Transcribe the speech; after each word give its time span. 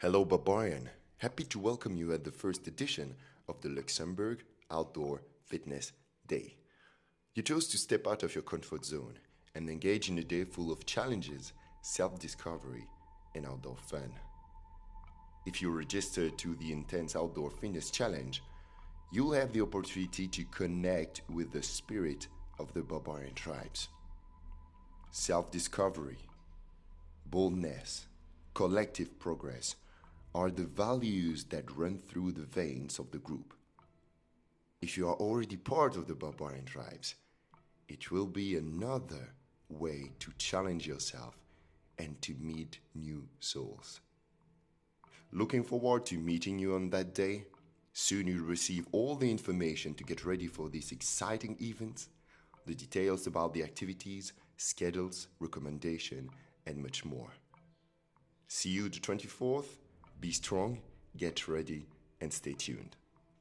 Hello, 0.00 0.24
Barbarian. 0.24 0.90
Happy 1.16 1.42
to 1.42 1.58
welcome 1.58 1.96
you 1.96 2.12
at 2.12 2.22
the 2.22 2.30
first 2.30 2.68
edition 2.68 3.16
of 3.48 3.60
the 3.62 3.68
Luxembourg 3.68 4.44
Outdoor 4.70 5.22
Fitness 5.46 5.90
Day. 6.28 6.54
You 7.34 7.42
chose 7.42 7.66
to 7.66 7.78
step 7.78 8.06
out 8.06 8.22
of 8.22 8.32
your 8.32 8.42
comfort 8.42 8.84
zone 8.84 9.18
and 9.56 9.68
engage 9.68 10.08
in 10.08 10.16
a 10.18 10.22
day 10.22 10.44
full 10.44 10.70
of 10.70 10.86
challenges, 10.86 11.52
self 11.82 12.20
discovery, 12.20 12.86
and 13.34 13.44
outdoor 13.44 13.76
fun. 13.76 14.12
If 15.46 15.60
you 15.60 15.70
register 15.72 16.30
to 16.30 16.54
the 16.54 16.70
Intense 16.70 17.16
Outdoor 17.16 17.50
Fitness 17.50 17.90
Challenge, 17.90 18.40
you'll 19.10 19.32
have 19.32 19.52
the 19.52 19.62
opportunity 19.62 20.28
to 20.28 20.44
connect 20.44 21.22
with 21.28 21.50
the 21.50 21.62
spirit 21.64 22.28
of 22.60 22.72
the 22.72 22.82
barbarian 22.84 23.34
tribes. 23.34 23.88
Self 25.10 25.50
discovery, 25.50 26.18
boldness, 27.26 28.06
collective 28.54 29.18
progress 29.18 29.74
are 30.34 30.50
the 30.50 30.64
values 30.64 31.44
that 31.44 31.76
run 31.76 31.98
through 31.98 32.32
the 32.32 32.44
veins 32.44 32.98
of 32.98 33.10
the 33.10 33.18
group. 33.18 33.54
If 34.80 34.96
you 34.96 35.08
are 35.08 35.14
already 35.16 35.56
part 35.56 35.96
of 35.96 36.06
the 36.06 36.14
barbarian 36.14 36.64
tribes, 36.64 37.14
it 37.88 38.10
will 38.10 38.26
be 38.26 38.56
another 38.56 39.32
way 39.68 40.12
to 40.20 40.32
challenge 40.38 40.86
yourself 40.86 41.36
and 41.98 42.20
to 42.22 42.34
meet 42.40 42.78
new 42.94 43.26
souls. 43.40 44.00
Looking 45.32 45.64
forward 45.64 46.06
to 46.06 46.18
meeting 46.18 46.58
you 46.58 46.74
on 46.74 46.90
that 46.90 47.14
day. 47.14 47.44
Soon 47.92 48.28
you'll 48.28 48.46
receive 48.46 48.86
all 48.92 49.16
the 49.16 49.30
information 49.30 49.94
to 49.94 50.04
get 50.04 50.24
ready 50.24 50.46
for 50.46 50.68
this 50.68 50.92
exciting 50.92 51.56
event, 51.60 52.06
the 52.64 52.74
details 52.74 53.26
about 53.26 53.52
the 53.52 53.62
activities, 53.62 54.32
schedules, 54.56 55.28
recommendation, 55.40 56.30
and 56.66 56.80
much 56.80 57.04
more. 57.04 57.30
See 58.46 58.70
you 58.70 58.88
the 58.88 59.00
24th. 59.00 59.66
Be 60.20 60.32
strong, 60.32 60.80
get 61.16 61.46
ready, 61.46 61.86
and 62.20 62.32
stay 62.32 62.52
tuned. 62.52 62.96